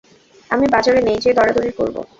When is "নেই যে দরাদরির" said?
1.01-1.73